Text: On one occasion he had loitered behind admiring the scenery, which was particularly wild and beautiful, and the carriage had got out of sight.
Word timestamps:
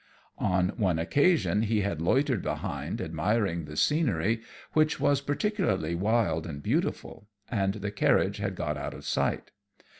On 0.39 0.69
one 0.77 0.97
occasion 0.97 1.61
he 1.61 1.81
had 1.81 2.01
loitered 2.01 2.41
behind 2.41 2.99
admiring 2.99 3.65
the 3.65 3.77
scenery, 3.77 4.41
which 4.73 4.99
was 4.99 5.21
particularly 5.21 5.93
wild 5.93 6.47
and 6.47 6.63
beautiful, 6.63 7.27
and 7.51 7.75
the 7.75 7.91
carriage 7.91 8.37
had 8.37 8.55
got 8.55 8.77
out 8.79 8.95
of 8.95 9.05
sight. 9.05 9.51